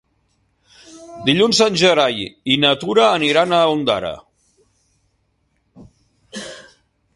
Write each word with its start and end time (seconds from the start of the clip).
Dilluns 1.27 1.59
en 1.65 1.77
Gerai 1.81 2.25
i 2.55 2.57
na 2.63 2.71
Tura 2.85 3.05
aniran 3.19 3.55
a 3.57 3.61
Ondara. 3.75 4.11